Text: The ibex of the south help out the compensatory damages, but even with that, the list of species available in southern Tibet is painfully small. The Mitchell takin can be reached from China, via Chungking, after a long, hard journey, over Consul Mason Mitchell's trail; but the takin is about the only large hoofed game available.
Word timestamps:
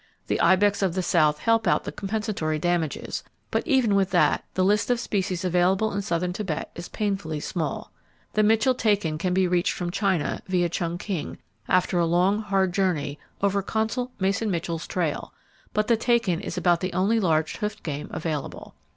The 0.25 0.41
ibex 0.41 0.81
of 0.81 0.95
the 0.95 1.03
south 1.03 1.37
help 1.37 1.67
out 1.67 1.83
the 1.83 1.91
compensatory 1.91 2.57
damages, 2.57 3.23
but 3.51 3.67
even 3.67 3.93
with 3.93 4.09
that, 4.09 4.43
the 4.55 4.63
list 4.63 4.89
of 4.89 4.99
species 4.99 5.45
available 5.45 5.93
in 5.93 6.01
southern 6.01 6.33
Tibet 6.33 6.71
is 6.73 6.89
painfully 6.89 7.39
small. 7.39 7.91
The 8.33 8.41
Mitchell 8.41 8.73
takin 8.73 9.19
can 9.19 9.31
be 9.31 9.47
reached 9.47 9.73
from 9.73 9.91
China, 9.91 10.41
via 10.47 10.69
Chungking, 10.69 11.37
after 11.67 11.99
a 11.99 12.07
long, 12.07 12.41
hard 12.41 12.73
journey, 12.73 13.19
over 13.43 13.61
Consul 13.61 14.11
Mason 14.19 14.49
Mitchell's 14.49 14.87
trail; 14.87 15.35
but 15.71 15.85
the 15.87 15.97
takin 15.97 16.41
is 16.41 16.57
about 16.57 16.79
the 16.79 16.93
only 16.93 17.19
large 17.19 17.57
hoofed 17.57 17.83
game 17.83 18.07
available. 18.09 18.73